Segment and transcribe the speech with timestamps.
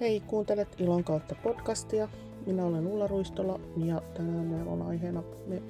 [0.00, 2.08] Hei, kuuntelet Ilon kautta podcastia.
[2.46, 5.22] Minä olen Ulla Ruistola ja tänään meillä on aiheena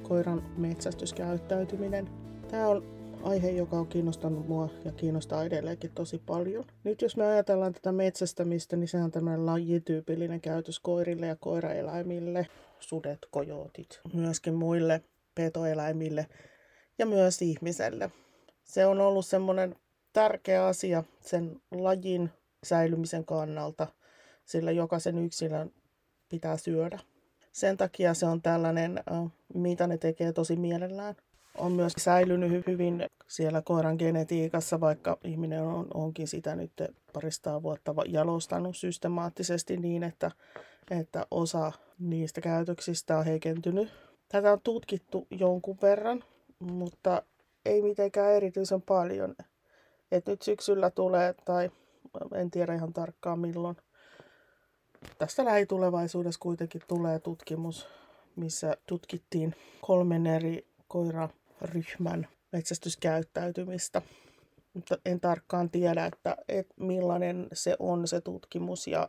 [0.02, 2.08] koiran metsästyskäyttäytyminen.
[2.50, 2.82] Tämä on
[3.22, 6.64] aihe, joka on kiinnostanut mua ja kiinnostaa edelleenkin tosi paljon.
[6.84, 12.46] Nyt jos me ajatellaan tätä metsästämistä, niin sehän on tämmöinen lajityypillinen käytös koirille ja koiraeläimille,
[12.80, 15.02] sudet, kojootit, myöskin muille
[15.34, 16.26] petoeläimille
[16.98, 18.10] ja myös ihmiselle.
[18.64, 19.76] Se on ollut semmoinen
[20.12, 22.30] tärkeä asia sen lajin
[22.64, 23.86] säilymisen kannalta,
[24.46, 25.70] sillä jokaisen yksilön
[26.28, 26.98] pitää syödä.
[27.52, 29.00] Sen takia se on tällainen,
[29.54, 31.14] mitä ne tekee tosi mielellään.
[31.58, 36.72] On myös säilynyt hyvin siellä koiran genetiikassa, vaikka ihminen on, onkin sitä nyt
[37.12, 40.30] parista vuotta jalostanut systemaattisesti niin, että,
[40.90, 43.88] että osa niistä käytöksistä on heikentynyt.
[44.28, 46.24] Tätä on tutkittu jonkun verran,
[46.58, 47.22] mutta
[47.64, 49.34] ei mitenkään erityisen paljon.
[50.12, 51.70] Et nyt syksyllä tulee, tai
[52.34, 53.76] en tiedä ihan tarkkaan milloin,
[55.18, 57.86] tästä lähitulevaisuudessa kuitenkin tulee tutkimus,
[58.36, 64.02] missä tutkittiin kolmen eri koiraryhmän metsästyskäyttäytymistä.
[64.74, 69.08] Mutta en tarkkaan tiedä, että, että millainen se on se tutkimus ja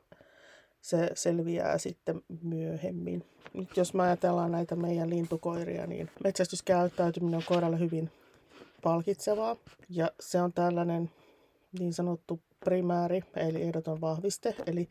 [0.82, 3.26] se selviää sitten myöhemmin.
[3.54, 8.12] Nyt jos me ajatellaan näitä meidän lintukoiria, niin metsästyskäyttäytyminen on koiralle hyvin
[8.84, 9.56] palkitsevaa.
[9.90, 11.12] Ja se on tällainen
[11.80, 14.90] niin sanottu primääri, eli ehdoton vahviste, eli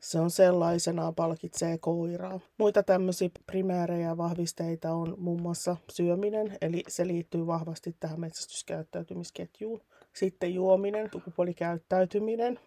[0.00, 2.40] se on sellaisenaan palkitsee koiraa.
[2.58, 9.80] Muita tämmöisiä primäärejä vahvisteita on muun muassa syöminen, eli se liittyy vahvasti tähän metsästyskäyttäytymisketjuun.
[10.14, 12.60] Sitten juominen, sukupuolikäyttäytyminen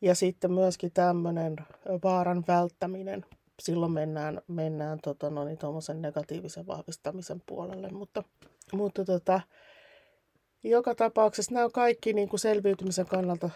[0.00, 1.56] ja sitten myöskin tämmöinen
[2.04, 3.26] vaaran välttäminen.
[3.62, 5.58] Silloin mennään, mennään tota, no niin,
[5.94, 8.24] negatiivisen vahvistamisen puolelle, mutta,
[8.72, 9.40] mutta tota,
[10.62, 13.50] joka tapauksessa nämä on kaikki niin kuin selviytymisen kannalta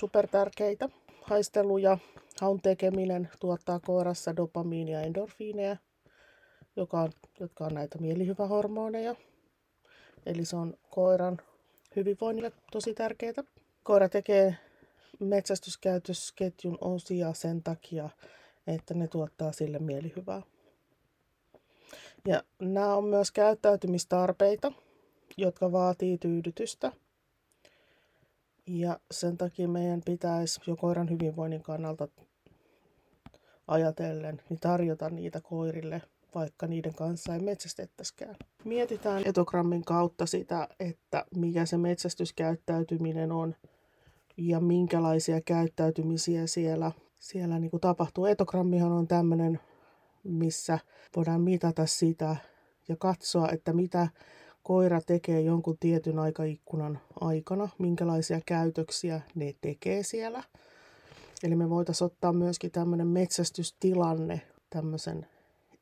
[0.00, 0.88] supertärkeitä
[1.24, 1.98] haistelu ja
[2.40, 5.76] haun tekeminen tuottaa koirassa dopamiinia ja endorfiineja,
[6.76, 9.14] joka on, jotka on näitä mielihyvähormoneja.
[10.26, 11.38] Eli se on koiran
[11.96, 13.44] hyvinvoinnille tosi tärkeää.
[13.82, 14.56] Koira tekee
[15.20, 18.08] metsästyskäytösketjun osia sen takia,
[18.66, 20.42] että ne tuottaa sille mielihyvää.
[22.28, 24.72] Ja nämä on myös käyttäytymistarpeita,
[25.36, 26.92] jotka vaatii tyydytystä–
[28.66, 32.08] ja sen takia meidän pitäisi jo koiran hyvinvoinnin kannalta
[33.68, 36.02] ajatellen niin tarjota niitä koirille,
[36.34, 38.36] vaikka niiden kanssa ei metsästettäskään.
[38.64, 43.54] Mietitään etogrammin kautta sitä, että mikä se metsästyskäyttäytyminen on
[44.36, 48.26] ja minkälaisia käyttäytymisiä siellä, siellä niin kuin tapahtuu.
[48.26, 49.60] Etogrammihan on tämmöinen,
[50.24, 50.78] missä
[51.16, 52.36] voidaan mitata sitä
[52.88, 54.08] ja katsoa, että mitä
[54.64, 60.42] koira tekee jonkun tietyn aikaikkunan aikana, minkälaisia käytöksiä ne tekee siellä.
[61.42, 65.26] Eli me voitaisiin ottaa myöskin tämmöinen metsästystilanne tämmöisen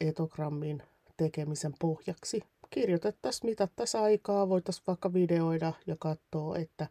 [0.01, 0.83] etogrammin
[1.17, 2.41] tekemisen pohjaksi.
[2.71, 6.87] Kirjoitettaisiin, mitattaisiin aikaa, voitaisiin vaikka videoida ja katsoa, että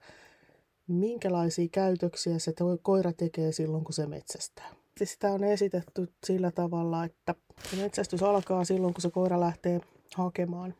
[0.88, 4.70] minkälaisia käytöksiä se koira tekee silloin, kun se metsästää.
[5.04, 7.36] Sitä on esitetty sillä tavalla, että
[7.78, 9.82] metsästys alkaa silloin, kun se koira lähtee
[10.16, 10.74] hakemaan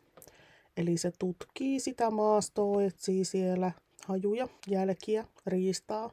[0.78, 3.72] Eli se tutkii sitä maastoa, etsii siellä
[4.06, 6.12] hajuja, jälkiä, riistaa.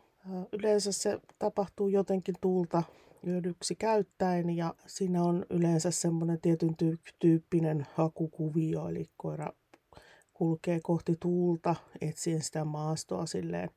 [0.52, 2.82] Yleensä se tapahtuu jotenkin tulta
[3.26, 6.74] hyödyksi käyttäen ja siinä on yleensä semmoinen tietyn
[7.18, 9.52] tyyppinen hakukuvio, eli koira
[10.34, 13.70] kulkee kohti tuulta etsien sitä maastoa silleen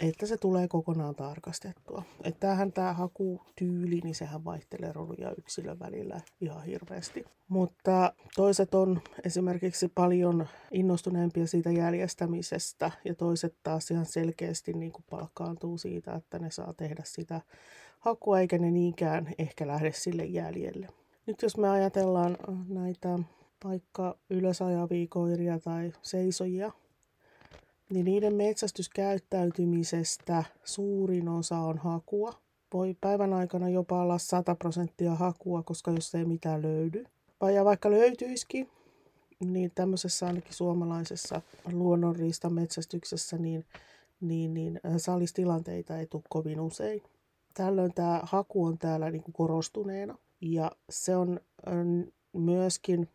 [0.00, 2.02] että se tulee kokonaan tarkastettua.
[2.24, 7.24] Että tämähän tämä hakutyyli, niin sehän vaihtelee rodun ja yksilön välillä ihan hirveästi.
[7.48, 15.04] Mutta toiset on esimerkiksi paljon innostuneempia siitä jäljestämisestä ja toiset taas ihan selkeästi niin kuin
[15.10, 17.40] palkkaantuu siitä, että ne saa tehdä sitä
[17.98, 20.88] hakua eikä ne niinkään ehkä lähde sille jäljelle.
[21.26, 22.38] Nyt jos me ajatellaan
[22.68, 23.18] näitä
[23.64, 26.72] vaikka ylösajavia koiria tai seisojia,
[27.90, 32.34] niin niiden metsästyskäyttäytymisestä suurin osa on hakua.
[32.72, 37.04] Voi päivän aikana jopa olla 100 prosenttia hakua, koska jos ei mitään löydy.
[37.54, 38.68] Ja vaikka löytyisikin,
[39.44, 41.42] niin tämmöisessä ainakin suomalaisessa
[41.72, 43.64] luonnonriista metsästyksessä, niin,
[44.20, 47.02] niin, niin salistilanteita ei tule kovin usein.
[47.54, 50.18] Tällöin tämä haku on täällä niin kuin korostuneena.
[50.40, 51.40] Ja se on
[52.32, 53.08] myöskin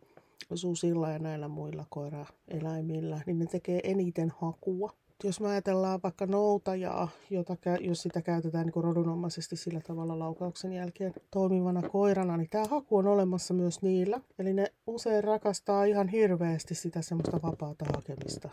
[0.55, 4.93] susilla ja näillä muilla koiraeläimillä, niin ne tekee eniten hakua.
[5.23, 11.13] Jos me ajatellaan vaikka noutajaa, jota, jos sitä käytetään niin rodunomaisesti sillä tavalla laukauksen jälkeen
[11.31, 14.21] toimivana koirana, niin tämä haku on olemassa myös niillä.
[14.39, 18.49] Eli ne usein rakastaa ihan hirveästi sitä semmoista vapaata hakemista,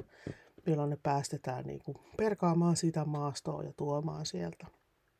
[0.66, 4.66] milloin ne päästetään niin kuin perkaamaan sitä maastoa ja tuomaan sieltä.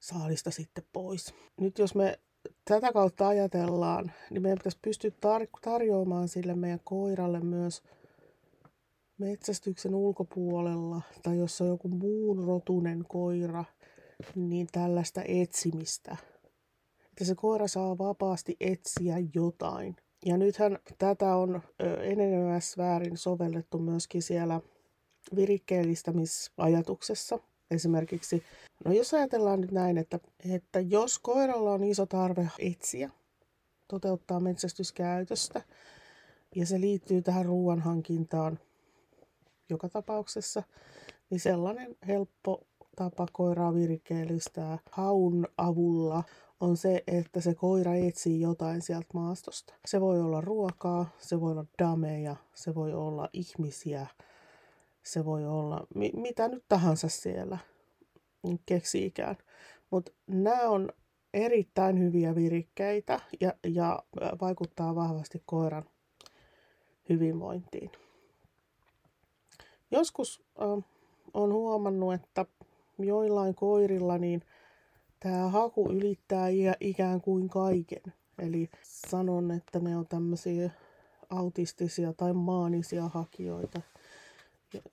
[0.01, 1.35] saalista sitten pois.
[1.61, 2.19] Nyt jos me
[2.65, 7.83] tätä kautta ajatellaan, niin meidän pitäisi pystyä tar- tarjoamaan sille meidän koiralle myös
[9.19, 13.65] metsästyksen ulkopuolella, tai jos on joku muun rotunen koira,
[14.35, 16.17] niin tällaista etsimistä.
[17.09, 19.97] Että se koira saa vapaasti etsiä jotain.
[20.27, 21.63] Ja nythän tätä on
[22.03, 24.61] enenevässä väärin sovellettu myöskin siellä
[25.37, 27.39] virikkeellistämisajatuksessa.
[27.71, 28.43] Esimerkiksi,
[28.85, 30.19] no jos ajatellaan nyt näin, että,
[30.55, 33.11] että jos koiralla on iso tarve etsiä,
[33.89, 35.63] toteuttaa metsästyskäytöstä,
[36.57, 38.59] ja se liittyy tähän ruoan hankintaan
[39.69, 40.63] joka tapauksessa,
[41.31, 46.23] niin sellainen helppo tapa koiraa virikkeellistää haun avulla
[46.61, 49.75] on se, että se koira etsii jotain sieltä maastosta.
[49.87, 54.07] Se voi olla ruokaa, se voi olla dameja, se voi olla ihmisiä,
[55.03, 57.59] se voi olla mi- mitä nyt tahansa siellä
[58.67, 59.37] keksiikään.
[59.91, 60.89] Mutta nämä on
[61.35, 64.03] erittäin hyviä virikkeitä ja, ja
[64.41, 65.85] vaikuttaa vahvasti koiran
[67.09, 67.91] hyvinvointiin.
[69.91, 70.85] Joskus äh,
[71.35, 72.47] on huomannut, että
[72.99, 74.43] joillain koirilla niin
[75.21, 76.49] tämä haku ylittää
[76.81, 78.03] ikään kuin kaiken.
[78.39, 80.71] Eli sanon, että ne on tämmöisiä
[81.31, 83.81] autistisia tai maanisia hakijoita,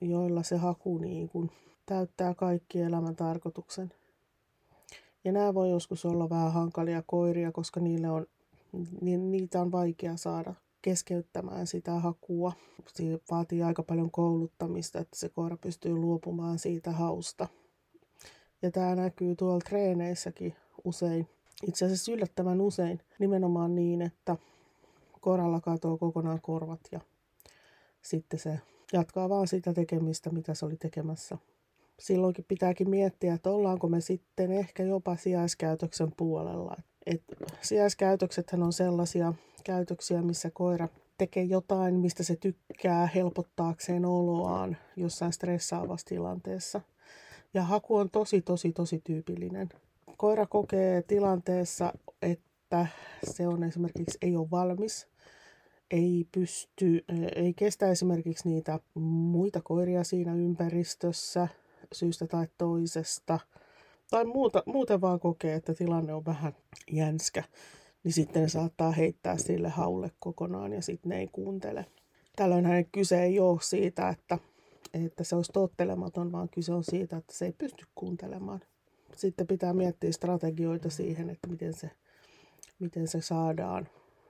[0.00, 1.50] joilla se haku niin kuin
[1.86, 3.92] täyttää kaikki elämän tarkoituksen.
[5.24, 8.26] Ja nämä voi joskus olla vähän hankalia koiria, koska niille on,
[9.00, 12.52] niitä on vaikea saada keskeyttämään sitä hakua.
[12.86, 17.48] Se vaatii aika paljon kouluttamista, että se koira pystyy luopumaan siitä hausta.
[18.62, 21.28] Ja tämä näkyy tuolla treeneissäkin usein.
[21.66, 24.36] Itse asiassa yllättävän usein nimenomaan niin, että
[25.20, 27.00] koiralla katoo kokonaan korvat ja
[28.02, 28.60] sitten se
[28.92, 31.38] jatkaa vaan sitä tekemistä, mitä se oli tekemässä.
[31.98, 36.76] Silloinkin pitääkin miettiä, että ollaanko me sitten ehkä jopa sijaiskäytöksen puolella.
[37.06, 37.22] Et
[37.60, 40.88] sijaiskäytöksethän on sellaisia käytöksiä, missä koira
[41.18, 46.80] tekee jotain, mistä se tykkää helpottaakseen oloaan jossain stressaavassa tilanteessa.
[47.54, 49.68] Ja haku on tosi, tosi, tosi tyypillinen.
[50.16, 51.92] Koira kokee tilanteessa,
[52.22, 52.86] että
[53.24, 55.08] se on esimerkiksi ei ole valmis,
[55.90, 57.04] ei pysty,
[57.36, 61.48] ei kestä esimerkiksi niitä muita koiria siinä ympäristössä
[61.92, 63.38] syystä tai toisesta,
[64.10, 66.52] tai muuta, muuten vaan kokee, että tilanne on vähän
[66.90, 67.44] jänskä,
[68.04, 71.86] niin sitten ne saattaa heittää sille haulle kokonaan ja sitten ne ei kuuntele.
[72.36, 74.38] Tällöin hänen kyse ei ole siitä, että
[74.94, 78.60] että se olisi tottelematon, vaan kyse on siitä, että se ei pysty kuuntelemaan.
[79.16, 81.90] Sitten pitää miettiä strategioita siihen, että miten se,
[82.78, 83.88] miten se saadaan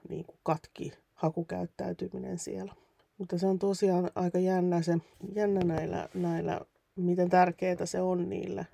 [0.09, 2.73] niin kuin katki hakukäyttäytyminen siellä.
[3.17, 4.97] Mutta se on tosiaan aika jännä, se,
[5.35, 6.61] jännä näillä, näillä,
[6.95, 8.67] miten tärkeää se on niille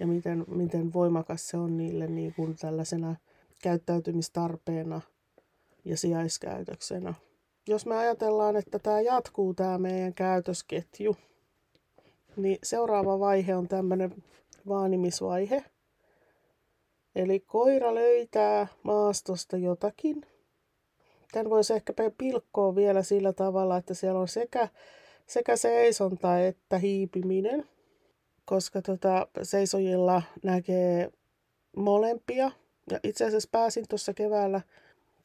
[0.00, 3.16] ja miten, miten voimakas se on niille niin kuin tällaisena
[3.62, 5.00] käyttäytymistarpeena
[5.84, 7.14] ja sijaiskäytöksenä.
[7.68, 11.16] Jos me ajatellaan, että tämä jatkuu tämä meidän käytösketju,
[12.36, 14.14] niin seuraava vaihe on tämmöinen
[14.68, 15.64] vaanimisvaihe.
[17.14, 20.26] Eli koira löytää maastosta jotakin.
[21.32, 24.68] Tämän voisi ehkä pilkkoa vielä sillä tavalla, että siellä on sekä,
[25.26, 27.68] sekä seisonta että hiipiminen,
[28.44, 31.10] koska tota, seisojilla näkee
[31.76, 32.50] molempia.
[32.90, 34.60] Ja itse asiassa pääsin tuossa keväällä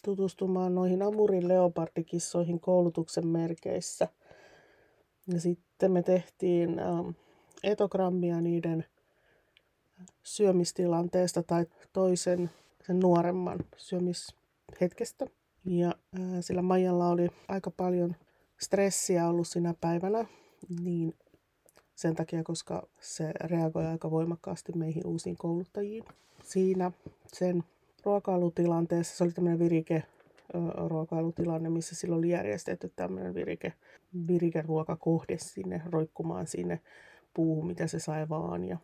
[0.03, 4.07] tutustumaan noihin Amurin leopardikissoihin koulutuksen merkeissä–
[5.27, 7.09] ja sitten me tehtiin ähm,
[7.63, 8.85] etogrammia niiden
[10.23, 12.49] syömistilanteesta tai toisen
[12.87, 15.27] sen nuoremman syömishetkestä.
[15.65, 18.15] Ja äh, sillä Maijalla oli aika paljon
[18.57, 20.25] stressiä ollut sinä päivänä,
[20.79, 21.13] niin
[21.95, 26.03] sen takia, koska se reagoi aika voimakkaasti meihin uusiin kouluttajiin.
[26.43, 26.91] Siinä
[27.27, 27.63] sen
[28.03, 30.03] ruokailutilanteessa, se oli tämmöinen virike
[30.87, 33.73] ruokailutilanne, missä silloin oli järjestetty tämmöinen virike,
[34.27, 36.79] virikeruokakohde sinne roikkumaan sinne
[37.33, 38.63] puuhun, mitä se sai vaan.
[38.65, 38.77] Ja,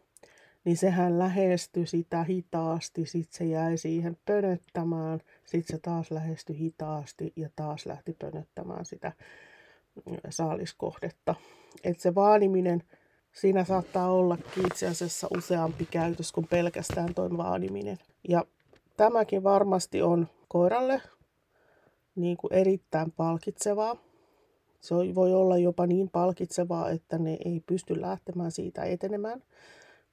[0.64, 7.34] niin sehän lähestyi sitä hitaasti, sitten se jäi siihen pönöttämään, sitten se taas lähestyi hitaasti
[7.36, 9.12] ja taas lähti pönöttämään sitä
[10.30, 11.36] saaliskohdetta.
[11.84, 12.84] Et se vaaniminen,
[13.32, 17.98] siinä saattaa olla itse asiassa useampi käytös kuin pelkästään tuo vaaniminen.
[18.30, 18.46] Ja
[18.98, 21.02] tämäkin varmasti on koiralle
[22.16, 23.96] niin kuin erittäin palkitsevaa.
[24.82, 29.44] Se voi olla jopa niin palkitsevaa, että ne ei pysty lähtemään siitä etenemään,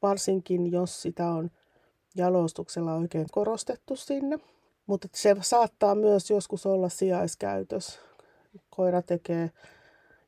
[0.03, 1.51] varsinkin jos sitä on
[2.15, 4.39] jalostuksella oikein korostettu sinne.
[4.87, 7.99] Mutta se saattaa myös joskus olla sijaiskäytös.
[8.71, 9.51] Koira tekee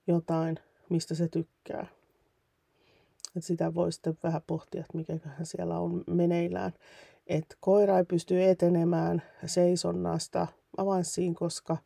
[0.07, 0.59] jotain,
[0.89, 1.87] mistä se tykkää.
[3.37, 6.73] Et sitä voi sitten vähän pohtia, että mikäköhän siellä on meneillään.
[7.27, 10.47] Et koira ei pysty etenemään seisonnasta
[10.77, 11.77] avanssiin, koska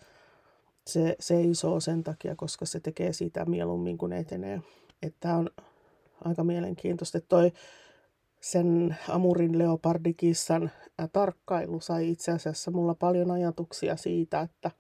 [0.86, 4.62] se seisoo sen takia, koska se tekee sitä mieluummin kuin etenee.
[5.20, 5.50] Tämä on
[6.24, 7.20] aika mielenkiintoista.
[7.20, 7.52] Toi
[8.40, 10.70] sen Amurin leopardikissan
[11.12, 14.70] tarkkailu sai itse asiassa mulla paljon ajatuksia siitä, että,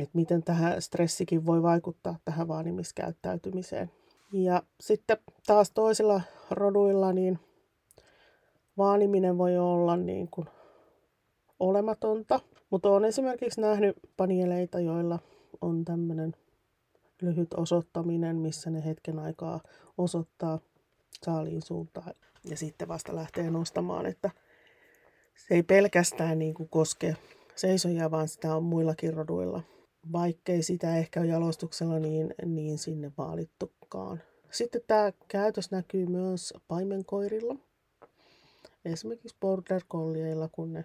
[0.00, 3.90] että miten tähän stressikin voi vaikuttaa tähän vaanimiskäyttäytymiseen.
[4.32, 5.16] Ja sitten
[5.46, 7.38] taas toisilla roduilla niin
[8.78, 10.46] vaaniminen voi olla niin kuin
[11.60, 12.40] olematonta,
[12.70, 15.18] mutta olen esimerkiksi nähnyt panieleita, joilla
[15.60, 16.34] on tämmöinen
[17.22, 19.60] lyhyt osoittaminen, missä ne hetken aikaa
[19.98, 20.58] osoittaa
[21.22, 22.14] saaliin suuntaan
[22.44, 24.30] ja sitten vasta lähtee nostamaan, että
[25.34, 27.16] se ei pelkästään niin kuin koske
[27.54, 29.62] seisojia, vaan sitä on muillakin roduilla.
[30.12, 34.22] Vaikkei sitä ehkä jalostuksella niin, niin sinne vaalittukaan.
[34.50, 37.56] Sitten tämä käytös näkyy myös paimenkoirilla.
[38.84, 40.84] Esimerkiksi border collieilla, kun ne,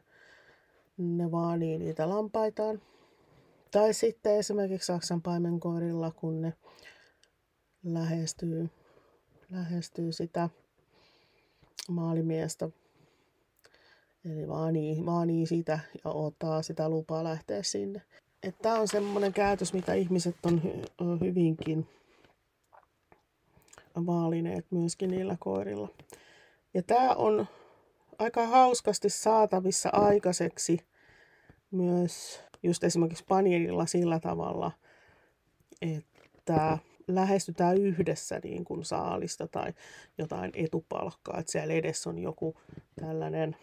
[0.98, 2.82] ne vaanii niitä lampaitaan.
[3.72, 6.54] Tai sitten esimerkiksi Saksan paimenkoirilla, kun ne
[7.84, 8.70] lähestyy,
[9.52, 10.50] lähestyy sitä
[11.90, 12.70] maalimiestä.
[14.26, 18.02] Eli vaanii, vaanii sitä ja ottaa sitä lupaa lähteä sinne.
[18.62, 21.88] Tämä on semmoinen käytös, mitä ihmiset on hy- hyvinkin
[24.06, 25.90] vaalineet myöskin niillä koirilla.
[26.74, 27.48] Ja tämä on
[28.20, 30.80] aika hauskasti saatavissa aikaiseksi
[31.72, 34.72] myös just esimerkiksi panierilla sillä tavalla,
[35.82, 39.74] että lähestytään yhdessä niin kuin saalista tai
[40.18, 42.56] jotain etupalkkaa, että siellä edessä on joku
[43.00, 43.56] tällainen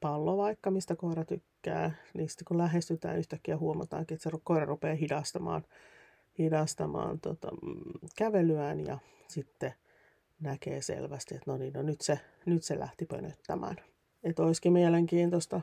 [0.00, 4.94] pallo vaikka, mistä koira tykkää, niin sitten kun lähestytään yhtäkkiä huomataankin, että se koira rupeaa
[4.94, 5.64] hidastamaan,
[6.38, 9.74] hidastamaan tota, mm, kävelyään ja sitten
[10.40, 13.76] näkee selvästi, että no niin, no nyt se, nyt se lähti pönöttämään.
[14.24, 15.60] Että olisikin mielenkiintoista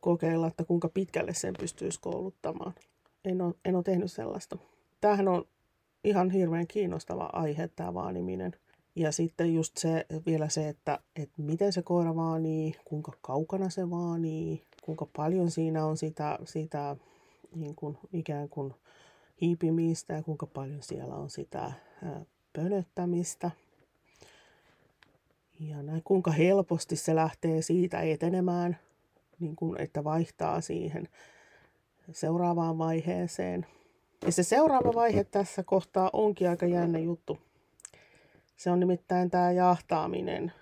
[0.00, 2.74] kokeilla, että kuinka pitkälle sen pystyisi kouluttamaan.
[3.24, 4.58] En ole, en ole tehnyt sellaista.
[5.00, 5.44] Tämähän on
[6.04, 8.52] ihan hirveän kiinnostava aihe tämä vaaniminen.
[8.96, 13.90] Ja sitten just se, vielä se, että, että miten se koira vaanii, kuinka kaukana se
[13.90, 16.96] vaanii, kuinka paljon siinä on sitä, sitä
[17.54, 18.74] niin kuin ikään kuin
[19.40, 21.72] hiipimistä ja kuinka paljon siellä on sitä
[22.52, 23.50] pönöttämistä.
[25.60, 28.78] Ja näin, kuinka helposti se lähtee siitä etenemään,
[29.40, 31.08] niin kuin, että vaihtaa siihen
[32.12, 33.66] seuraavaan vaiheeseen–
[34.26, 37.38] ja se seuraava vaihe tässä kohtaa onkin aika jännä juttu.
[38.56, 40.52] Se on nimittäin tämä jahtaaminen.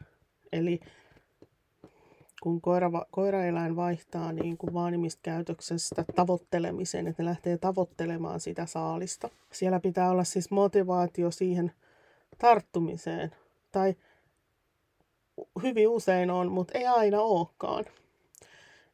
[0.53, 0.81] Eli
[2.43, 9.29] kun koira, koiraeläin vaihtaa niin kuin vaanimiskäytöksestä tavoittelemiseen, että ne lähtee tavoittelemaan sitä saalista.
[9.53, 11.73] Siellä pitää olla siis motivaatio siihen
[12.39, 13.35] tarttumiseen.
[13.73, 13.95] Tai
[15.63, 17.85] hyvin usein on, mutta ei aina olekaan.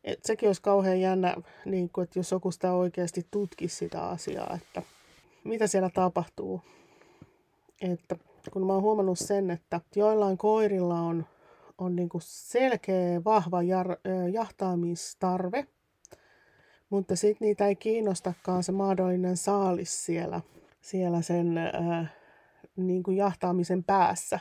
[0.04, 4.58] Et sekin olisi kauhean jännä, niin kuin, että jos joku sitä oikeasti tutkisi sitä asiaa,
[4.62, 4.82] että
[5.44, 6.61] mitä siellä tapahtuu.
[7.80, 8.16] Että
[8.52, 11.26] kun mä oon huomannut sen, että joillain koirilla on,
[11.78, 13.96] on niin selkeä, vahva jar,
[14.32, 15.66] jahtaamistarve,
[16.90, 20.40] mutta sitten niitä ei kiinnostakaan se mahdollinen saalis siellä,
[20.80, 22.12] siellä sen äh,
[22.76, 24.40] niin kuin jahtaamisen päässä.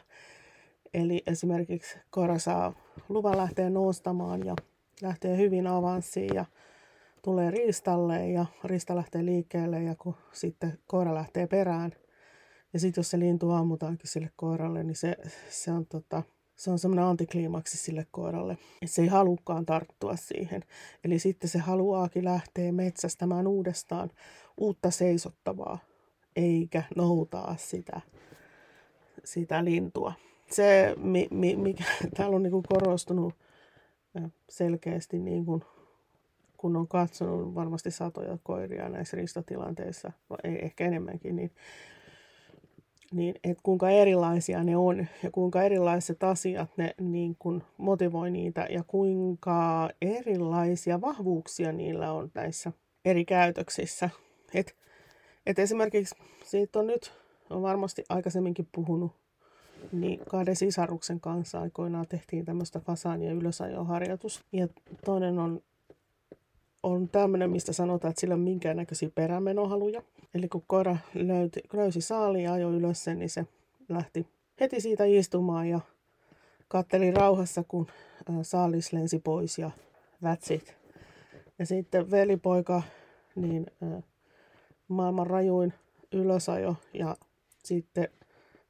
[0.93, 2.73] Eli esimerkiksi koira saa
[3.09, 4.55] luvan lähteä noustamaan ja
[5.01, 6.45] lähtee hyvin avanssiin ja
[7.21, 11.91] tulee riistalle ja riista lähtee liikkeelle ja kun sitten koira lähtee perään.
[12.73, 15.15] Ja sitten jos se lintu ammutaankin sille koiralle, niin se,
[15.49, 16.23] se on, tota,
[16.55, 18.53] se on semmoinen antikliimaksi sille koiralle.
[18.53, 20.63] Että se ei halukkaan tarttua siihen.
[21.03, 24.09] Eli sitten se haluaakin lähteä metsästämään uudestaan
[24.57, 25.79] uutta seisottavaa,
[26.35, 28.01] eikä noutaa sitä,
[29.23, 30.13] sitä lintua.
[30.51, 31.83] Se, mi, mi, mikä
[32.17, 33.33] täällä on niin korostunut
[34.49, 35.63] selkeästi niin kuin,
[36.57, 40.11] kun on katsonut varmasti satoja koiria näissä ristatilanteissa,
[40.43, 41.51] ei ehkä enemmänkin, niin,
[43.11, 48.67] niin että kuinka erilaisia ne on ja kuinka erilaiset asiat ne niin kuin motivoi niitä
[48.69, 52.71] ja kuinka erilaisia vahvuuksia niillä on näissä
[53.05, 54.09] eri käytöksissä.
[54.53, 54.75] Et,
[55.45, 57.13] et esimerkiksi siitä on nyt,
[57.49, 59.22] on varmasti aikaisemminkin puhunut
[59.91, 64.43] niin kahden sisaruksen kanssa aikoinaan tehtiin tämmöistä fasaania ylösajoharjoitus.
[64.51, 64.67] Ja
[65.05, 65.61] toinen on,
[66.83, 70.03] on tämmöinen, mistä sanotaan, että sillä on minkäännäköisiä perämenohaluja.
[70.33, 73.45] Eli kun koira löyti, löysi saali ja ajoi ylös sen, niin se
[73.89, 74.27] lähti
[74.59, 75.79] heti siitä istumaan ja
[76.67, 77.87] katteli rauhassa, kun
[78.41, 79.71] saalis lensi pois ja
[80.25, 80.75] that's it.
[81.59, 82.81] Ja sitten velipoika,
[83.35, 83.65] niin
[84.87, 85.73] maailman rajuin
[86.11, 87.17] ylösajo ja
[87.63, 88.07] sitten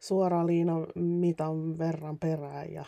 [0.03, 2.85] suoraan liinan mitan verran perään ja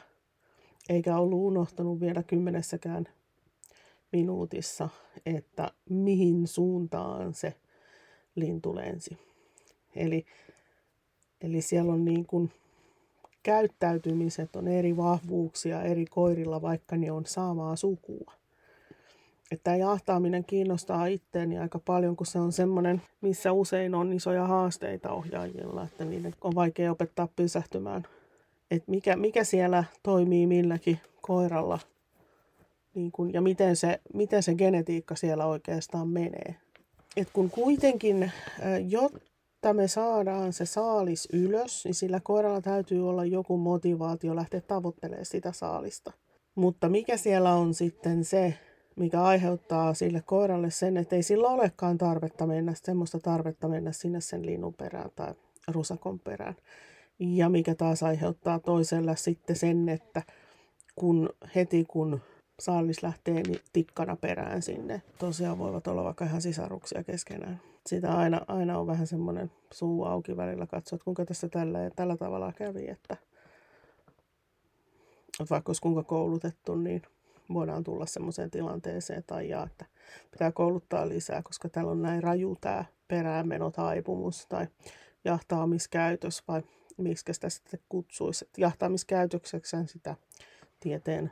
[0.89, 3.05] eikä ollut unohtanut vielä kymmenessäkään
[4.11, 4.89] minuutissa,
[5.25, 7.53] että mihin suuntaan se
[8.35, 9.17] lintu lensi.
[9.95, 10.25] Eli,
[11.41, 12.51] eli siellä on niin kuin
[13.43, 18.33] käyttäytymiset on eri vahvuuksia eri koirilla, vaikka ne on samaa sukua.
[19.51, 25.11] Että jahtaaminen kiinnostaa itteeni aika paljon, kun se on semmoinen, missä usein on isoja haasteita
[25.11, 28.07] ohjaajilla, että niiden on vaikea opettaa pysähtymään.
[28.71, 31.79] Että mikä, mikä siellä toimii milläkin koiralla
[32.95, 36.55] niin kun, ja miten se, miten se genetiikka siellä oikeastaan menee.
[37.17, 38.31] Et kun kuitenkin,
[38.87, 45.25] jotta me saadaan se saalis ylös, niin sillä koiralla täytyy olla joku motivaatio lähteä tavoittelemaan
[45.25, 46.13] sitä saalista.
[46.55, 48.53] Mutta mikä siellä on sitten se,
[48.95, 54.21] mikä aiheuttaa sille koiralle sen, että ei sillä olekaan tarvetta mennä, semmoista tarvetta mennä sinne
[54.21, 55.33] sen linnun perään tai
[55.67, 56.55] rusakon perään.
[57.19, 60.21] Ja mikä taas aiheuttaa toisella sitten sen, että
[60.95, 62.21] kun heti kun
[62.59, 65.01] saalis lähtee niin tikkana perään sinne.
[65.17, 67.61] Tosiaan voivat olla vaikka ihan sisaruksia keskenään.
[67.87, 71.91] Sitä aina, aina on vähän semmoinen suu auki välillä katsoa, että kuinka tässä tällä, ja
[71.95, 73.17] tällä tavalla kävi, että
[75.49, 77.01] vaikka olisi kuinka koulutettu, niin
[77.53, 79.85] voidaan tulla semmoiseen tilanteeseen tai jaa, että
[80.31, 84.67] pitää kouluttaa lisää, koska täällä on näin raju tämä peräänmenotaipumus tai
[85.25, 86.63] jahtaamiskäytös vai
[86.97, 88.49] miksi sitä sitten kutsuisi.
[88.57, 90.15] Jahtaamiskäytökseksi sitä
[90.79, 91.31] tieteen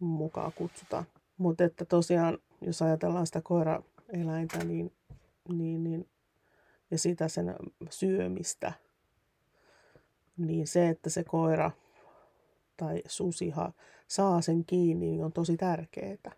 [0.00, 1.04] mukaan kutsutaan.
[1.38, 4.92] Mutta että tosiaan, jos ajatellaan sitä koiraeläintä, niin,
[5.48, 6.08] niin, niin,
[6.90, 7.56] ja sitä sen
[7.90, 8.72] syömistä,
[10.36, 11.70] niin se, että se koira
[12.76, 13.72] tai susiha
[14.14, 16.32] saa sen kiinni, niin on tosi tärkeää.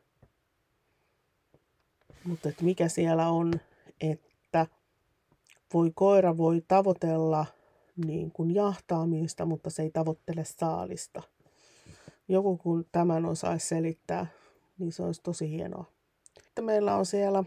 [2.25, 3.52] Mutta että mikä siellä on,
[4.00, 4.66] että
[5.75, 7.47] voi koira voi tavoitella
[8.06, 11.23] niin kuin jahtaamista, mutta se ei tavoittele saalista–
[12.28, 14.26] joku kun tämän osaisi selittää,
[14.78, 15.84] niin se olisi tosi hienoa.
[16.43, 17.45] Sitten meillä on siellä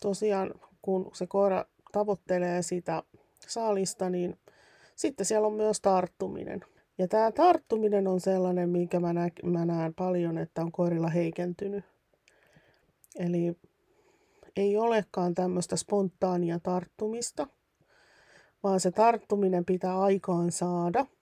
[0.00, 3.02] tosiaan, kun se koira tavoittelee sitä
[3.48, 4.38] saalista, niin
[4.96, 6.64] sitten siellä on myös tarttuminen.
[7.00, 11.84] Ja tämä tarttuminen on sellainen, minkä mä, nä- mä näen paljon, että on koirilla heikentynyt.
[13.18, 13.56] Eli
[14.56, 17.46] ei olekaan tämmöistä spontaania tarttumista,
[18.62, 21.06] vaan se tarttuminen pitää aikaan saada–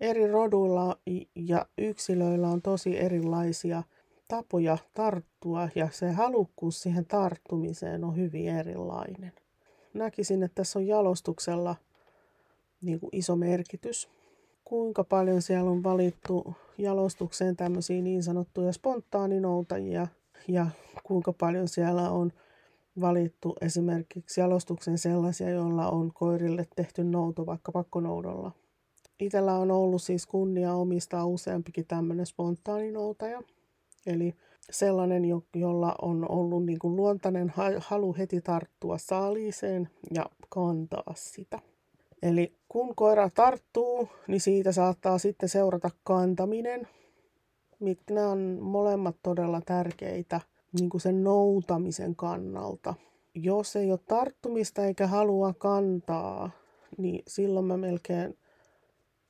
[0.00, 0.98] eri roduilla
[1.34, 3.82] ja yksilöillä on tosi erilaisia
[4.28, 9.32] tapoja tarttua ja se halukkuus siihen tarttumiseen on hyvin erilainen.
[9.94, 11.76] Näkisin, että tässä on jalostuksella
[12.82, 14.15] niin kuin iso merkitys.
[14.68, 20.06] Kuinka paljon siellä on valittu jalostukseen tämmöisiä niin sanottuja spontaaninoutajia
[20.48, 20.66] ja
[21.02, 22.32] kuinka paljon siellä on
[23.00, 28.52] valittu esimerkiksi jalostuksen sellaisia, joilla on koirille tehty nouto vaikka pakkonoudolla–
[29.20, 33.42] Itellä on ollut siis kunnia omistaa useampikin tämmöinen spontaaninoutaja.
[34.06, 34.34] Eli
[34.70, 35.22] sellainen,
[35.54, 41.58] jolla on ollut niin kuin luontainen halu heti tarttua saaliiseen ja kantaa sitä.
[42.22, 46.88] Eli kun koira tarttuu, niin siitä saattaa sitten seurata kantaminen,
[47.80, 50.40] mitkä on molemmat todella tärkeitä
[50.72, 52.94] niin kuin sen noutamisen kannalta.
[53.34, 56.50] Jos ei ole tarttumista eikä halua kantaa,
[56.98, 58.38] niin silloin mä melkein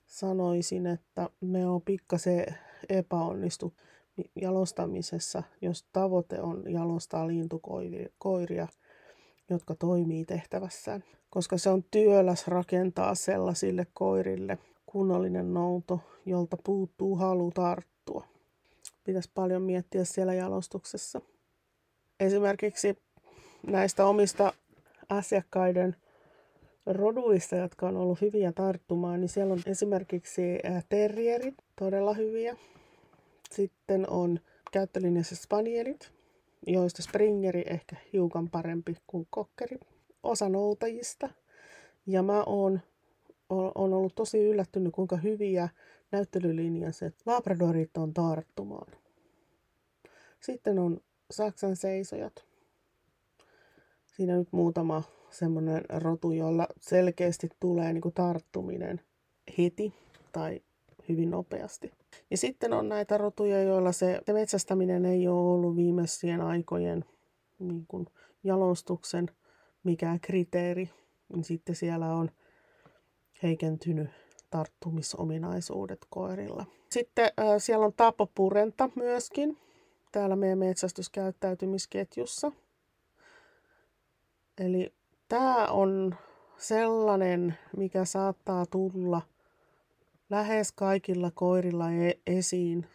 [0.06, 2.46] sanoisin, että me on pikkasen
[2.88, 3.74] epäonnistu
[4.40, 8.68] jalostamisessa, jos tavoite on jalostaa lintukoiria,
[9.50, 11.04] jotka toimii tehtävässään.
[11.36, 18.26] Koska se on työläs rakentaa sellaisille koirille kunnollinen nouto, jolta puuttuu halu tarttua.
[19.04, 21.20] Pitäisi paljon miettiä siellä jalostuksessa.
[22.20, 22.98] Esimerkiksi
[23.66, 24.52] näistä omista
[25.08, 25.96] asiakkaiden
[26.86, 30.42] roduista, jotka on ollut hyviä tarttumaan, niin siellä on esimerkiksi
[30.88, 32.56] terrierit, todella hyviä.
[33.50, 34.40] Sitten on
[34.72, 36.12] käyttölinjassa spanielit,
[36.66, 39.78] joista springeri ehkä hiukan parempi kuin kokkeri.
[40.26, 41.28] Osa noutajista.
[42.06, 42.80] Ja mä oon,
[43.50, 45.68] on ollut tosi yllättynyt, kuinka hyviä
[46.12, 48.92] näyttelylinjaiset labradorit on tarttumaan.
[50.40, 52.44] Sitten on Saksan seisojat.
[54.06, 59.00] Siinä nyt muutama semmoinen rotu, jolla selkeästi tulee niin kuin tarttuminen
[59.58, 59.92] heti
[60.32, 60.60] tai
[61.08, 61.92] hyvin nopeasti.
[62.30, 67.04] Ja sitten on näitä rotuja, joilla se metsästäminen ei ole ollut viimeisien aikojen
[67.58, 68.06] niin kuin
[68.44, 69.30] jalostuksen
[69.86, 70.90] mikään kriteeri.
[71.32, 72.30] Niin sitten siellä on
[73.42, 74.08] heikentynyt
[74.50, 76.66] tarttumisominaisuudet koirilla.
[76.90, 79.58] Sitten äh, siellä on tapopurenta myöskin
[80.12, 82.52] täällä meidän metsästyskäyttäytymisketjussa.
[84.58, 84.92] Eli
[85.28, 86.14] tämä on
[86.56, 89.22] sellainen, mikä saattaa tulla
[90.30, 92.86] lähes kaikilla koirilla e- esiin,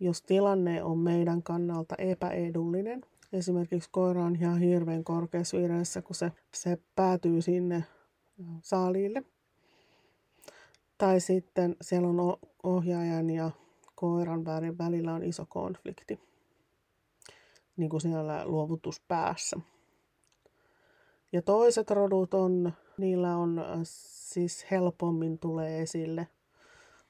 [0.00, 3.06] jos tilanne on meidän kannalta epäedullinen.
[3.34, 7.84] Esimerkiksi koira on ihan hirveän korkeassa vireessä, kun se, se päätyy sinne
[8.62, 9.22] saaliille.
[10.98, 13.50] Tai sitten siellä on ohjaajan ja
[13.94, 14.44] koiran
[14.78, 16.20] välillä on iso konflikti,
[17.76, 19.56] niin kuin siellä luovutuspäässä.
[21.32, 26.28] Ja toiset rodut on, niillä on siis helpommin tulee esille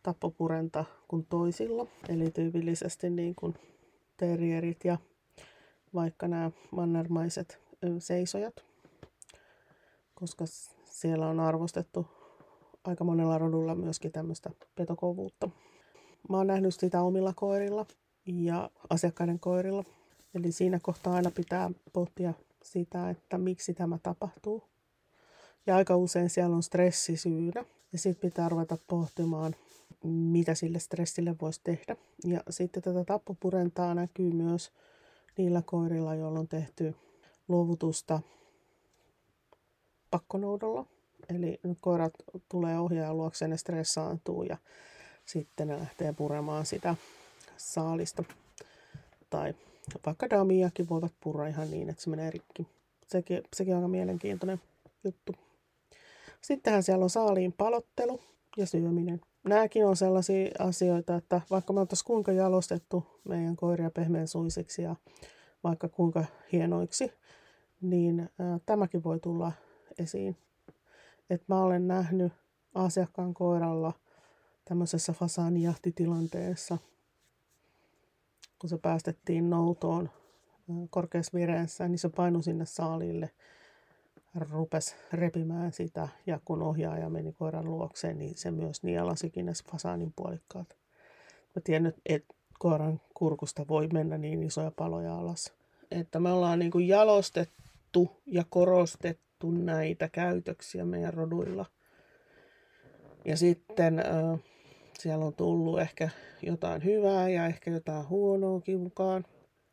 [0.02, 1.86] tappopurenta kuin toisilla.
[2.08, 3.54] Eli tyypillisesti niin kuin
[4.16, 4.98] terrierit ja
[5.94, 7.58] vaikka nämä mannermaiset
[7.98, 8.64] seisojat,
[10.14, 10.44] koska
[10.84, 12.06] siellä on arvostettu
[12.84, 15.50] aika monella rodulla myöskin tämmöistä petokovuutta.
[16.28, 17.86] Mä oon nähnyt sitä omilla koirilla
[18.26, 19.84] ja asiakkaiden koirilla.
[20.34, 24.62] Eli siinä kohtaa aina pitää pohtia sitä, että miksi tämä tapahtuu.
[25.66, 27.64] Ja aika usein siellä on stressi syynä.
[27.92, 29.54] Ja sitten pitää ruveta pohtimaan,
[30.04, 31.96] mitä sille stressille voisi tehdä.
[32.24, 34.72] Ja sitten tätä tappopurentaa näkyy myös
[35.36, 36.94] niillä koirilla, joilla on tehty
[37.48, 38.20] luovutusta
[40.10, 40.86] pakkonoudolla.
[41.28, 42.12] Eli koirat
[42.48, 44.56] tulee ohjaajan luokseen, ne stressaantuu ja
[45.24, 46.96] sitten ne lähtee puremaan sitä
[47.56, 48.24] saalista.
[49.30, 49.54] Tai
[50.06, 52.66] vaikka damiakin voivat purra ihan niin, että se menee rikki.
[53.06, 54.60] Sekin, sekin on aika mielenkiintoinen
[55.04, 55.34] juttu.
[56.40, 58.20] Sittenhän siellä on saaliin palottelu
[58.56, 59.20] ja syöminen.
[59.44, 64.96] Nämäkin on sellaisia asioita, että vaikka me oltaisiin kuinka jalostettu meidän koiria pehmeän suisiksi ja
[65.64, 67.12] vaikka kuinka hienoiksi,
[67.80, 68.30] niin
[68.66, 69.52] tämäkin voi tulla
[69.98, 70.36] esiin.
[71.30, 72.32] Et mä olen nähnyt
[72.74, 73.92] asiakkaan koiralla
[74.64, 76.78] tämmöisessä fasaanijahtitilanteessa,
[78.58, 80.10] kun se päästettiin noutoon
[80.90, 83.30] korkeassa vireessä, niin se painui sinne saalille,
[84.34, 90.12] rupesi repimään sitä, ja kun ohjaaja meni koiran luokseen, niin se myös nielasikin ne fasaanin
[90.16, 90.68] puolikkaat.
[91.54, 95.52] Mä tiedän, että koiran kurkusta voi mennä niin isoja paloja alas.
[95.90, 101.66] Että me ollaan niin kuin jalostettu ja korostettu näitä käytöksiä meidän roduilla.
[103.24, 104.40] Ja sitten äh,
[104.98, 106.08] siellä on tullut ehkä
[106.42, 109.24] jotain hyvää ja ehkä jotain huonoakin mukaan.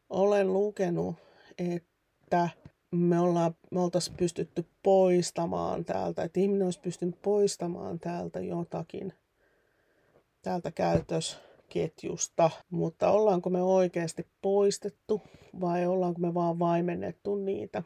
[0.09, 1.15] Olen lukenut,
[1.57, 2.49] että
[2.91, 9.13] me, ollaan, me oltaisiin pystytty poistamaan täältä, että ihminen olisi pystynyt poistamaan täältä jotakin,
[10.41, 15.21] täältä käytösketjusta, mutta ollaanko me oikeasti poistettu
[15.61, 17.83] vai ollaanko me vaan vaimennettu niitä?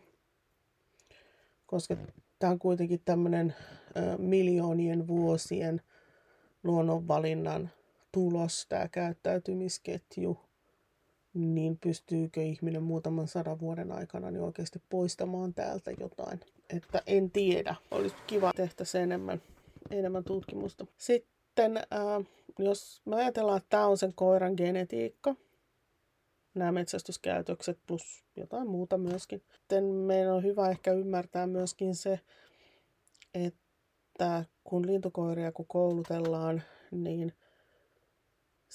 [1.65, 1.97] Koska
[2.39, 3.55] tämä on kuitenkin tämmöinen
[4.17, 5.81] miljoonien vuosien
[6.63, 7.69] luonnonvalinnan
[8.11, 10.37] tulos, tämä käyttäytymisketju,
[11.35, 16.39] niin pystyykö ihminen muutaman sadan vuoden aikana niin oikeasti poistamaan täältä jotain.
[16.69, 17.75] Että en tiedä.
[17.91, 19.41] Olisi kiva tehdä enemmän,
[19.91, 20.85] enemmän tutkimusta.
[20.97, 22.25] Sitten, äh,
[22.59, 25.35] jos me ajatellaan, että tämä on sen koiran genetiikka,
[26.55, 29.43] nämä metsästyskäytökset plus jotain muuta myöskin.
[29.53, 32.19] Sitten meidän on hyvä ehkä ymmärtää myöskin se,
[33.33, 37.33] että kun lintukoiria kun koulutellaan, niin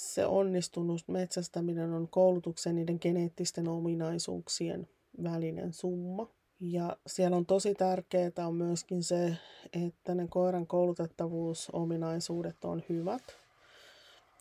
[0.00, 4.88] se onnistunut metsästäminen on koulutuksen niiden geneettisten ominaisuuksien
[5.22, 6.28] välinen summa.
[6.60, 9.36] Ja siellä on tosi tärkeää on myöskin se,
[9.72, 13.22] että ne koiran koulutettavuusominaisuudet on hyvät.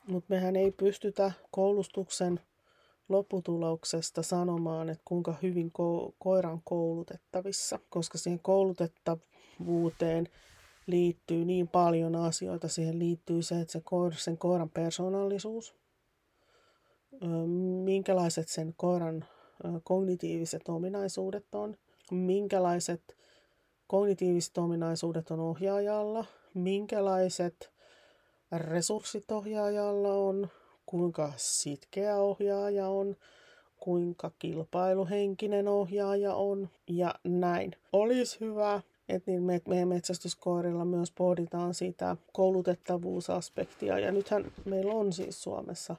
[0.07, 2.39] Mutta mehän ei pystytä koulutuksen
[3.09, 10.29] lopputuloksesta sanomaan, että kuinka hyvin ko- koiran koulutettavissa, koska siihen koulutettavuuteen
[10.89, 12.67] liittyy niin paljon asioita.
[12.67, 15.75] Siihen liittyy se, että se koira, sen koiran persoonallisuus,
[17.83, 19.25] minkälaiset sen koiran
[19.83, 21.77] kognitiiviset ominaisuudet on,
[22.11, 23.17] minkälaiset
[23.87, 27.71] kognitiiviset ominaisuudet on ohjaajalla, minkälaiset
[28.57, 30.47] resurssit ohjaajalla on,
[30.85, 33.15] kuinka sitkeä ohjaaja on,
[33.79, 36.69] kuinka kilpailuhenkinen ohjaaja on?
[36.87, 37.71] Ja näin.
[37.93, 43.99] Olisi hyvä, että niin me, meidän metsästyskoirilla myös pohditaan sitä koulutettavuusaspektia.
[43.99, 45.95] Ja nythän meillä on siis Suomessa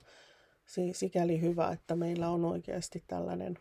[0.93, 3.59] sikäli hyvä, että meillä on oikeasti tällainen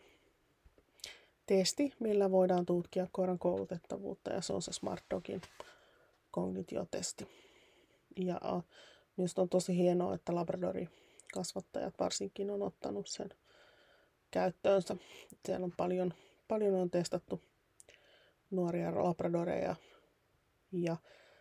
[1.46, 5.40] testi, millä voidaan tutkia koiran koulutettavuutta, ja se on se Smart Dogin
[6.30, 7.28] kognitiotesti.
[8.16, 8.40] Ja
[9.16, 10.88] minusta on tosi hienoa, että Labradori
[11.34, 13.28] kasvattajat varsinkin on ottanut sen
[14.30, 14.96] käyttöönsä.
[15.46, 16.14] Siellä on paljon,
[16.48, 17.40] paljon on testattu
[18.50, 19.76] nuoria labradoreja
[20.72, 20.96] ja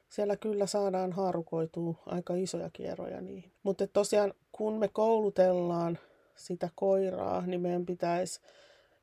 [0.09, 3.51] siellä kyllä saadaan haarukoitua aika isoja kierroja niihin.
[3.63, 5.97] Mutta tosiaan kun me koulutellaan
[6.35, 8.41] sitä koiraa, niin meidän pitäisi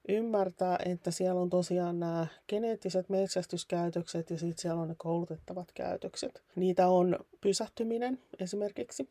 [0.08, 6.42] ymmärtää, että siellä on tosiaan nämä geneettiset metsästyskäytökset ja sitten siellä on ne koulutettavat käytökset.
[6.56, 9.08] Niitä on pysähtyminen esimerkiksi.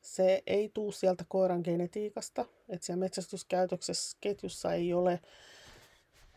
[0.00, 5.20] Se ei tuu sieltä koiran genetiikasta, että siellä metsästyskäytöksessä ketjussa ei ole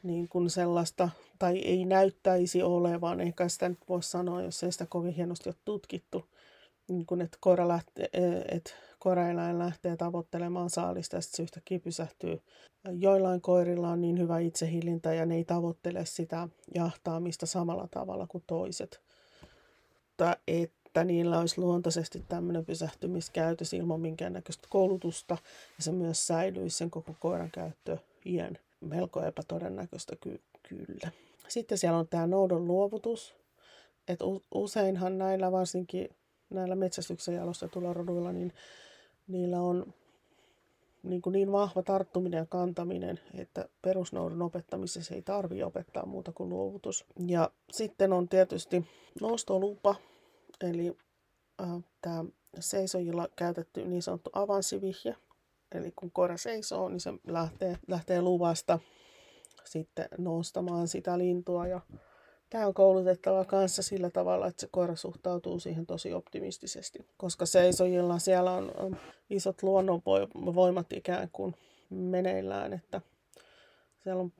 [0.03, 1.09] niin kuin sellaista,
[1.39, 5.55] tai ei näyttäisi olevan, eikä sitä nyt voi sanoa, jos ei sitä kovin hienosti ole
[5.65, 6.25] tutkittu,
[6.89, 8.09] niin kuin, että, koira lähtee,
[8.51, 12.41] että koiraeläin lähtee tavoittelemaan saalista ja sitten se yhtäkkiä pysähtyy.
[12.91, 18.43] Joillain koirilla on niin hyvä itsehillintä ja ne ei tavoittele sitä jahtaamista samalla tavalla kuin
[18.47, 19.01] toiset.
[20.21, 25.37] Mutta että niillä olisi luontaisesti tämmöinen pysähtymiskäytös ilman minkäännäköistä koulutusta
[25.77, 31.11] ja se myös säilyisi sen koko koiran käyttö iän melko epätodennäköistä ky- kyllä.
[31.47, 33.35] Sitten siellä on tämä noudon luovutus.
[34.07, 34.19] Et
[34.53, 36.09] useinhan näillä varsinkin
[36.49, 38.53] näillä metsästyksen jalostetuilla roduilla, niin
[39.27, 39.93] niillä on
[41.03, 46.49] niin, kuin niin vahva tarttuminen ja kantaminen, että perusnoudon opettamisessa ei tarvi opettaa muuta kuin
[46.49, 47.05] luovutus.
[47.27, 48.85] Ja sitten on tietysti
[49.21, 49.95] nostolupa,
[50.61, 50.97] eli
[51.61, 52.25] äh, tämä
[52.59, 55.15] seisojilla käytetty niin sanottu avanssivihje,
[55.75, 58.79] Eli kun koira seisoo, niin se lähtee, lähtee luvasta
[59.63, 61.67] sitten nostamaan sitä lintua.
[61.67, 61.81] Ja
[62.49, 67.05] tämä on koulutettava kanssa sillä tavalla, että se koira suhtautuu siihen tosi optimistisesti.
[67.17, 68.97] Koska seisojilla siellä on,
[69.29, 71.55] isot luonnonvoimat ikään kuin
[71.89, 73.01] meneillään, että
[74.03, 74.31] siellä on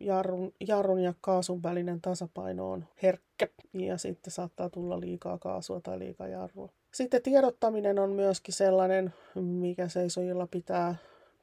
[0.00, 5.98] jarrun, jarrun ja kaasun välinen tasapaino on herkkä ja sitten saattaa tulla liikaa kaasua tai
[5.98, 6.72] liikaa jarrua.
[6.92, 10.94] Sitten tiedottaminen on myöskin sellainen, mikä seisojilla pitää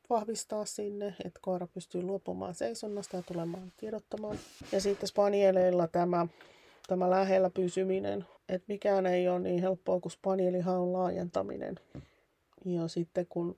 [0.10, 4.38] vahvistaa sinne, että koira pystyy luopumaan seisonnasta ja tulemaan tiedottamaan.
[4.72, 6.28] Ja sitten spanieleilla tämä,
[6.88, 11.76] tämä lähellä pysyminen, että mikään ei ole niin helppoa kuin spanielihaun laajentaminen.
[12.66, 13.58] Ja sitten kun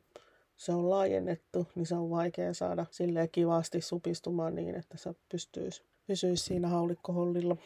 [0.57, 5.83] se on laajennettu, niin se on vaikea saada sille kivasti supistumaan niin, että se pystyisi,
[6.07, 7.57] pysyisi siinä haulikkohollilla.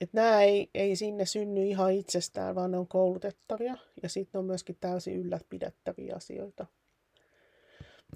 [0.00, 4.44] Et nämä ei, ei sinne synny ihan itsestään, vaan ne on koulutettavia ja sitten on
[4.44, 6.66] myöskin täysin ylläpidettäviä asioita.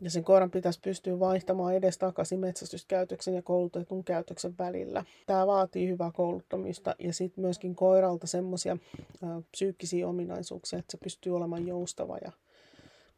[0.00, 5.04] Ja sen koiran pitäisi pystyä vaihtamaan edes takaisin metsästyskäytöksen ja koulutetun käytöksen välillä.
[5.26, 8.76] Tämä vaatii hyvää kouluttamista ja sitten myöskin koiralta semmoisia
[9.50, 12.32] psyykkisiä ominaisuuksia, että se pystyy olemaan joustava ja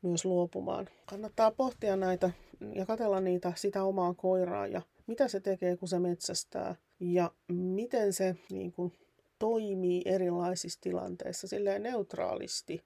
[0.03, 0.88] myös luopumaan.
[1.07, 2.31] Kannattaa pohtia näitä
[2.75, 8.12] ja katella niitä sitä omaa koiraa ja mitä se tekee, kun se metsästää ja miten
[8.12, 8.92] se niin kuin,
[9.38, 12.82] toimii erilaisissa tilanteissa silleen neutraalisti.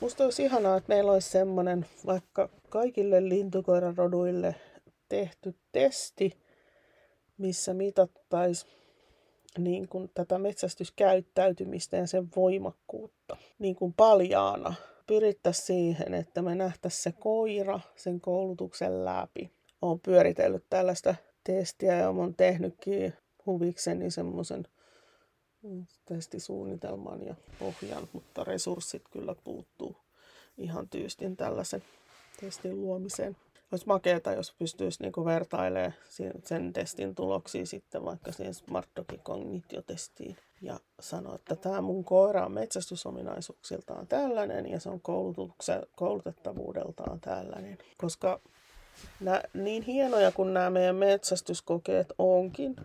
[0.00, 4.54] Musta olisi ihanaa, että meillä olisi semmoinen vaikka kaikille lintukoiran roduille
[5.08, 6.32] tehty testi,
[7.38, 8.72] missä mitattaisiin
[9.58, 14.74] niin kuin tätä metsästyskäyttäytymistä ja sen voimakkuutta niin kuin paljaana.
[15.06, 19.50] Pyrittäisiin siihen, että me nähtäisiin se koira sen koulutuksen läpi.
[19.82, 23.12] Olen pyöritellyt tällaista testiä ja olen tehnytkin
[23.48, 24.64] huvikseni semmoisen
[26.04, 29.96] testisuunnitelman ja pohjan, mutta resurssit kyllä puuttuu
[30.58, 31.82] ihan tyystin tällaisen
[32.40, 33.36] testin luomiseen.
[33.72, 35.94] Olisi makeata, jos pystyisi niinku vertailemaan
[36.44, 38.88] sen testin tuloksia sitten vaikka siihen Smart
[39.24, 45.00] Cognitio-testiin ja sanoa, että tämä mun koira on metsästysominaisuuksiltaan tällainen ja se on
[45.96, 47.78] koulutettavuudeltaan tällainen.
[47.98, 48.40] Koska
[49.20, 52.76] nää, niin hienoja kuin nämä meidän metsästyskokeet onkin,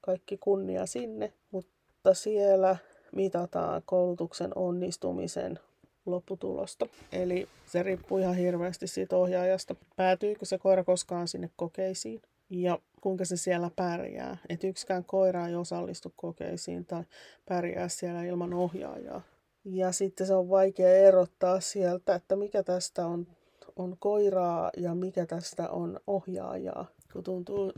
[0.00, 2.76] kaikki kunnia sinne, mutta siellä
[3.12, 5.58] mitataan koulutuksen onnistumisen
[6.06, 6.86] lopputulosta.
[7.12, 9.74] Eli se riippuu ihan hirveästi siitä ohjaajasta.
[9.96, 14.36] Päätyykö se koira koskaan sinne kokeisiin ja kuinka se siellä pärjää.
[14.48, 17.04] Että yksikään koira ei osallistu kokeisiin tai
[17.48, 19.22] pärjää siellä ilman ohjaajaa.
[19.64, 23.26] Ja sitten se on vaikea erottaa sieltä, että mikä tästä on,
[23.76, 26.86] on koiraa ja mikä tästä on ohjaajaa.
[27.12, 27.72] Kun tuntuu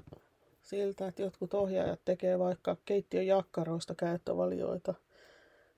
[0.69, 4.95] siltä, että jotkut ohjaajat tekee vaikka keittiön jakkaroista käyttövalioita.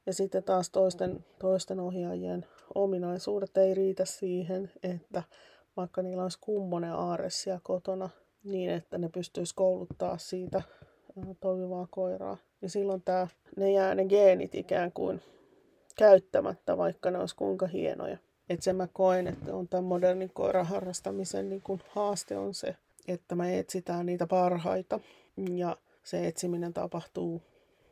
[0.06, 5.22] Ja sitten taas toisten, toisten ohjaajien ominaisuudet ei riitä siihen, että
[5.76, 8.10] vaikka niillä olisi kummonen aare siellä kotona,
[8.44, 10.62] niin että ne pystyisi kouluttaa siitä
[11.40, 12.36] toimivaa koiraa.
[12.62, 15.22] Ja silloin tää, ne jää ne geenit ikään kuin
[15.96, 18.18] käyttämättä, vaikka ne olisi kuinka hienoja.
[18.48, 22.76] Että sen mä koen, että on tämän modernin koiran harrastamisen niin kun haaste on se,
[23.10, 25.00] että me etsitään niitä parhaita
[25.56, 27.42] ja se etsiminen tapahtuu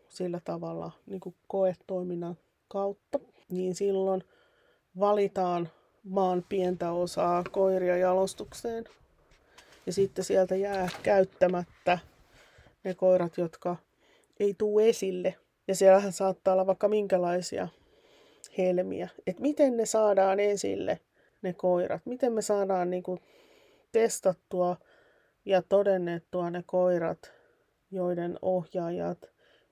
[0.09, 3.19] sillä tavalla niin kuin koetoiminnan kautta,
[3.51, 4.25] niin silloin
[5.01, 5.69] valitaan
[6.05, 8.85] maan pientä osaa koiria jalostukseen.
[9.87, 11.99] Ja sitten sieltä jää käyttämättä
[12.85, 13.77] ne koirat, jotka
[14.41, 15.35] ei tuu esille.
[15.69, 17.69] Ja siellähän saattaa olla vaikka minkälaisia
[18.59, 19.09] helmiä.
[19.27, 21.01] Että miten ne saadaan esille,
[21.43, 22.03] ne koirat.
[22.07, 23.21] Miten me saadaan niin kuin
[23.93, 24.77] testattua
[25.49, 27.33] ja todennettua ne koirat,
[27.91, 29.31] joiden ohjaajat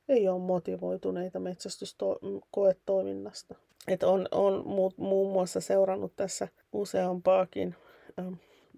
[0.09, 3.55] ei ole motivoituneita metsästyskoetoiminnasta.
[3.89, 4.65] Et on, on
[4.97, 7.75] muun muassa seurannut tässä useampaakin
[8.19, 8.33] ähm,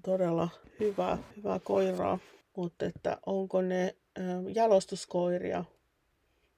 [0.05, 0.49] todella
[0.81, 2.19] hyvää, hyvää koiraa,
[2.57, 5.65] mutta että onko ne ähm, jalostuskoiria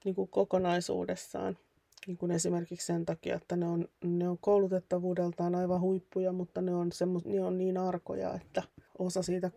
[0.05, 1.57] niin kuin kokonaisuudessaan,
[2.07, 6.75] niin kuin esimerkiksi sen takia, että ne on, ne on koulutettavuudeltaan aivan huippuja, mutta ne
[6.75, 8.63] on, semmo, ne on niin arkoja, että
[8.99, 9.51] osa siitä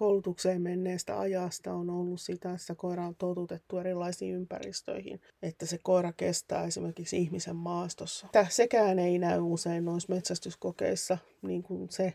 [0.00, 6.12] koulutukseen menneestä ajasta on ollut sitä, että koira on totutettu erilaisiin ympäristöihin, että se koira
[6.12, 8.26] kestää esimerkiksi ihmisen maastossa.
[8.32, 12.14] Tämä sekään ei näy usein noissa metsästyskokeissa, niin kuin se,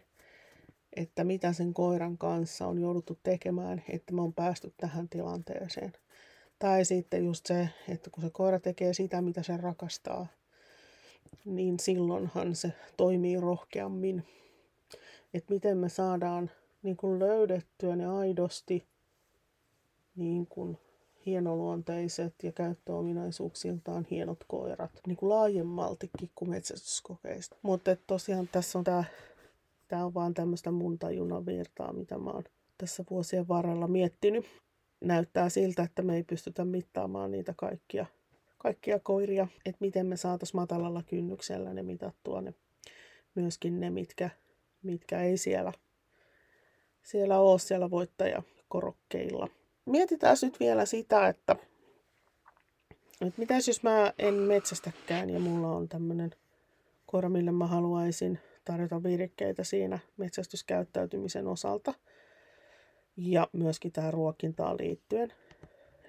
[0.96, 5.94] että mitä sen koiran kanssa on jouduttu tekemään, että me on päästy tähän tilanteeseen.
[6.60, 10.28] Tai sitten just se, että kun se koira tekee sitä, mitä se rakastaa,
[11.46, 14.24] niin silloinhan se toimii rohkeammin.
[15.34, 16.50] Että miten me saadaan
[16.86, 18.88] niin kuin löydettyä ne aidosti
[20.16, 20.78] niin kuin
[21.26, 27.58] hienoluonteiset ja käyttöominaisuuksiltaan hienot koirat niin kuin laajemmaltikin kuin metsästyskokeista.
[27.62, 29.04] Mutta tosiaan tässä on tämä,
[29.88, 32.44] tämä on vaan tämmöistä mun tajunnan virtaa, mitä mä oon
[32.78, 34.46] tässä vuosien varrella miettinyt.
[35.02, 38.06] Näyttää siltä, että me ei pystytä mittaamaan niitä kaikkia,
[38.58, 42.54] kaikkia koiria, että miten me saataisiin matalalla kynnyksellä ne mitattua ne,
[43.36, 44.30] myöskin ne, mitkä,
[44.84, 45.74] mitkä ei siellä
[47.06, 49.48] siellä ole siellä voittajakorokkeilla.
[49.86, 51.56] Mietitään nyt vielä sitä, että,
[53.22, 56.32] että mitä jos mä en metsästäkään ja mulla on tämmöinen
[57.06, 61.94] koira, mille mä haluaisin tarjota virkkeitä siinä metsästyskäyttäytymisen osalta
[63.18, 65.34] ja myöskin tähän ruokintaan liittyen,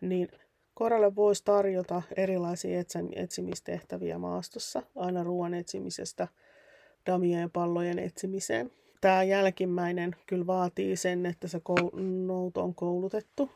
[0.00, 0.28] niin
[0.74, 2.82] koiralle voisi tarjota erilaisia
[3.16, 6.28] etsimistehtäviä maastossa, aina ruoan etsimisestä
[7.06, 8.70] damien pallojen etsimiseen–
[9.06, 11.60] Tämä jälkimmäinen kyllä vaatii sen, että se
[12.26, 13.50] nouto on koulutettu,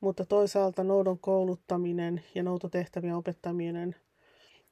[0.00, 3.96] mutta toisaalta noudon kouluttaminen ja noutotehtävien opettaminen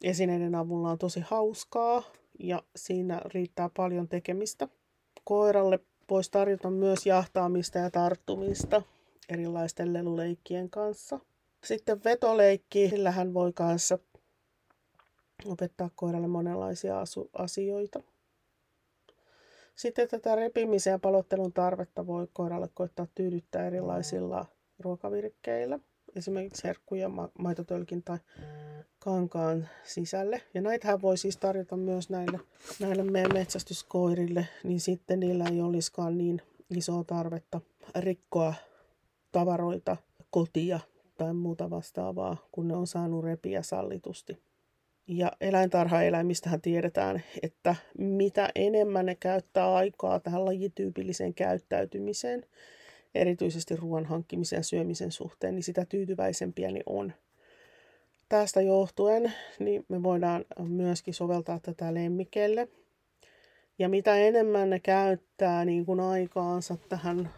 [0.03, 2.03] esineiden avulla on tosi hauskaa
[2.39, 4.69] ja siinä riittää paljon tekemistä.
[5.25, 5.79] Koiralle
[6.11, 8.83] voisi tarjota myös jahtaamista ja tarttumista
[9.29, 11.21] erilaisten leluleikkien kanssa.
[11.65, 13.99] Sitten vetoleikki, sillä hän voi kanssa
[15.45, 18.03] opettaa koiralle monenlaisia asioita.
[19.79, 24.47] Sitten tätä repimisen ja palottelun tarvetta voi koiralle koittaa tyydyttää erilaisilla
[24.79, 25.79] ruokavirikkeillä,
[26.17, 28.19] esimerkiksi herkkuja, ma- maitotölkin tai
[28.99, 30.43] kankaan sisälle.
[30.55, 32.41] Ja näitähän voi siis tarjota myös näille,
[32.81, 37.61] näille meidän metsästyskoirille, niin sitten niillä ei olisikaan niin isoa tarvetta
[37.97, 38.55] rikkoa
[39.33, 39.97] tavaroita,
[40.31, 40.81] kotia
[41.19, 44.48] tai muuta vastaavaa, kun ne on saanut repiä sallitusti.
[45.09, 52.47] Ja eläintarhaeläimistähän tiedetään, että mitä enemmän ne käyttää aikaa tähän lajityypilliseen käyttäytymiseen,
[53.15, 57.13] erityisesti ruoan hankkimisen ja syömisen suhteen, niin sitä tyytyväisempiä ne on.
[58.29, 62.69] Tästä johtuen niin me voidaan myöskin soveltaa tätä lemmikeille.
[63.79, 67.31] Ja mitä enemmän ne käyttää niin kuin aikaansa tähän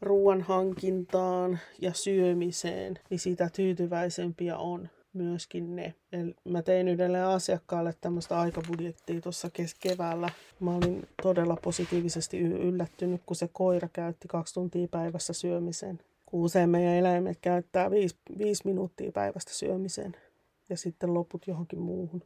[0.00, 5.94] ruoan hankintaan ja syömiseen, niin sitä tyytyväisempiä on myöskin ne.
[6.12, 10.28] Eli mä tein yhdelle asiakkaalle tämmöistä aikabudjettia tuossa keväällä.
[10.60, 15.98] Mä olin todella positiivisesti yllättynyt, kun se koira käytti kaksi tuntia päivässä syömiseen.
[16.26, 20.16] Kun usein meidän eläimet käyttää viisi, viisi minuuttia päivästä syömiseen
[20.68, 22.22] ja sitten loput johonkin muuhun.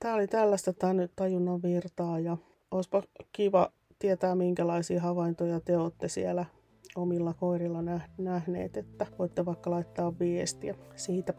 [0.00, 0.72] Tämä oli tällaista
[1.16, 2.36] tajunnan virtaa ja
[2.70, 6.44] olisipa kiva tietää, minkälaisia havaintoja te olette siellä
[6.96, 7.78] omilla koirilla
[8.18, 11.34] nähneet, että voitte vaikka laittaa viestiä siitä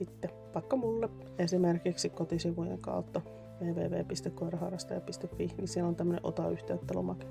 [0.00, 1.08] sitten vaikka mulle
[1.38, 3.20] esimerkiksi kotisivujen kautta
[3.60, 7.26] www.koiraharrastaja.fi, niin siellä on tämmöinen ota yhteyttä lomake.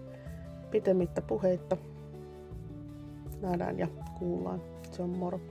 [0.72, 1.78] Pitemmittä puheitta.
[3.42, 3.88] Nähdään ja
[4.20, 4.62] kuullaan.
[4.92, 5.42] Se on moro.